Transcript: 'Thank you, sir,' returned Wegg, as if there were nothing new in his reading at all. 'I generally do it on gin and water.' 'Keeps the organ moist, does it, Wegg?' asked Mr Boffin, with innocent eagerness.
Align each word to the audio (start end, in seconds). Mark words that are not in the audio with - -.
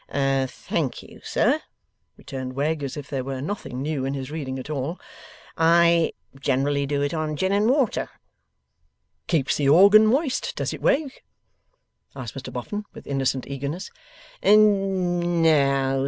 'Thank 0.09 1.03
you, 1.03 1.21
sir,' 1.23 1.61
returned 2.17 2.53
Wegg, 2.53 2.81
as 2.81 2.97
if 2.97 3.07
there 3.07 3.23
were 3.23 3.39
nothing 3.39 3.83
new 3.83 4.03
in 4.03 4.15
his 4.15 4.31
reading 4.31 4.57
at 4.57 4.67
all. 4.67 4.99
'I 5.59 6.13
generally 6.39 6.87
do 6.87 7.03
it 7.03 7.13
on 7.13 7.35
gin 7.35 7.51
and 7.51 7.69
water.' 7.69 8.09
'Keeps 9.27 9.57
the 9.57 9.69
organ 9.69 10.07
moist, 10.07 10.55
does 10.55 10.73
it, 10.73 10.81
Wegg?' 10.81 11.21
asked 12.15 12.33
Mr 12.33 12.51
Boffin, 12.51 12.83
with 12.95 13.05
innocent 13.05 13.45
eagerness. 13.47 13.91